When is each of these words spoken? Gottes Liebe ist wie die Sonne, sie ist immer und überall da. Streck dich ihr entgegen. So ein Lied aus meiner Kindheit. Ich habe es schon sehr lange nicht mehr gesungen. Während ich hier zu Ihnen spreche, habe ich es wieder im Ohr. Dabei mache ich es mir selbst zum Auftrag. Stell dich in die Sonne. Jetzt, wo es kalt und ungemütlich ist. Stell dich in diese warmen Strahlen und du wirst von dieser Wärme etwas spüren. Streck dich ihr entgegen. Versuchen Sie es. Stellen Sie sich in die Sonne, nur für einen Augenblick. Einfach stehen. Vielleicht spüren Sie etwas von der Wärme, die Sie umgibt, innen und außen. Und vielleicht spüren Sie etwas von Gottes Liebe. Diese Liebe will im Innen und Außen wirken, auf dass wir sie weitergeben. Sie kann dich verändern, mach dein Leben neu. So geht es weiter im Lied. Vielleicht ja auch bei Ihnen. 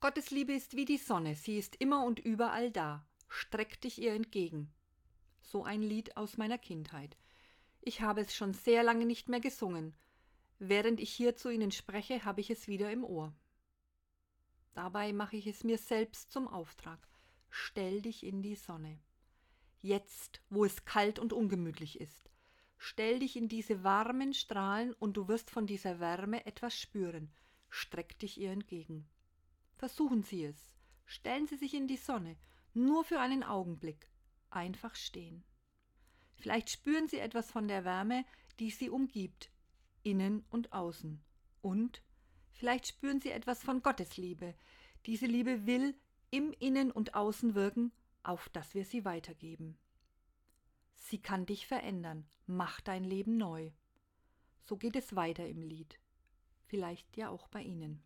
Gottes 0.00 0.30
Liebe 0.30 0.54
ist 0.54 0.76
wie 0.76 0.86
die 0.86 0.96
Sonne, 0.96 1.34
sie 1.34 1.58
ist 1.58 1.76
immer 1.76 2.04
und 2.06 2.20
überall 2.20 2.70
da. 2.70 3.06
Streck 3.28 3.82
dich 3.82 4.00
ihr 4.00 4.14
entgegen. 4.14 4.72
So 5.42 5.62
ein 5.62 5.82
Lied 5.82 6.16
aus 6.16 6.38
meiner 6.38 6.56
Kindheit. 6.56 7.18
Ich 7.82 8.00
habe 8.00 8.22
es 8.22 8.34
schon 8.34 8.54
sehr 8.54 8.82
lange 8.82 9.04
nicht 9.04 9.28
mehr 9.28 9.40
gesungen. 9.40 9.94
Während 10.58 11.00
ich 11.00 11.10
hier 11.12 11.36
zu 11.36 11.50
Ihnen 11.50 11.70
spreche, 11.70 12.24
habe 12.24 12.40
ich 12.40 12.48
es 12.48 12.66
wieder 12.66 12.90
im 12.90 13.04
Ohr. 13.04 13.34
Dabei 14.72 15.12
mache 15.12 15.36
ich 15.36 15.46
es 15.46 15.64
mir 15.64 15.76
selbst 15.76 16.32
zum 16.32 16.48
Auftrag. 16.48 17.06
Stell 17.50 18.00
dich 18.00 18.24
in 18.24 18.40
die 18.40 18.56
Sonne. 18.56 18.98
Jetzt, 19.82 20.40
wo 20.48 20.64
es 20.64 20.86
kalt 20.86 21.18
und 21.18 21.34
ungemütlich 21.34 22.00
ist. 22.00 22.30
Stell 22.78 23.18
dich 23.18 23.36
in 23.36 23.48
diese 23.48 23.84
warmen 23.84 24.32
Strahlen 24.32 24.94
und 24.94 25.18
du 25.18 25.28
wirst 25.28 25.50
von 25.50 25.66
dieser 25.66 26.00
Wärme 26.00 26.46
etwas 26.46 26.74
spüren. 26.74 27.30
Streck 27.68 28.18
dich 28.18 28.40
ihr 28.40 28.50
entgegen. 28.50 29.06
Versuchen 29.80 30.22
Sie 30.22 30.44
es. 30.44 30.70
Stellen 31.06 31.46
Sie 31.46 31.56
sich 31.56 31.72
in 31.72 31.88
die 31.88 31.96
Sonne, 31.96 32.36
nur 32.74 33.02
für 33.02 33.18
einen 33.18 33.42
Augenblick. 33.42 34.10
Einfach 34.50 34.94
stehen. 34.94 35.42
Vielleicht 36.36 36.68
spüren 36.68 37.08
Sie 37.08 37.16
etwas 37.16 37.50
von 37.50 37.66
der 37.66 37.86
Wärme, 37.86 38.26
die 38.58 38.70
Sie 38.70 38.90
umgibt, 38.90 39.50
innen 40.02 40.44
und 40.50 40.74
außen. 40.74 41.24
Und 41.62 42.02
vielleicht 42.50 42.88
spüren 42.88 43.22
Sie 43.22 43.30
etwas 43.30 43.62
von 43.62 43.82
Gottes 43.82 44.18
Liebe. 44.18 44.54
Diese 45.06 45.24
Liebe 45.24 45.64
will 45.64 45.96
im 46.30 46.52
Innen 46.58 46.90
und 46.90 47.14
Außen 47.14 47.54
wirken, 47.54 47.90
auf 48.22 48.50
dass 48.50 48.74
wir 48.74 48.84
sie 48.84 49.06
weitergeben. 49.06 49.78
Sie 50.94 51.22
kann 51.22 51.46
dich 51.46 51.66
verändern, 51.66 52.28
mach 52.46 52.82
dein 52.82 53.04
Leben 53.04 53.38
neu. 53.38 53.70
So 54.60 54.76
geht 54.76 54.96
es 54.96 55.16
weiter 55.16 55.48
im 55.48 55.62
Lied. 55.62 55.98
Vielleicht 56.66 57.16
ja 57.16 57.30
auch 57.30 57.48
bei 57.48 57.62
Ihnen. 57.62 58.02